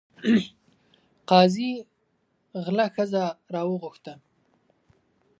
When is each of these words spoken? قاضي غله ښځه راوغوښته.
قاضي 1.29 1.71
غله 2.65 2.85
ښځه 2.95 3.23
راوغوښته. 3.53 4.13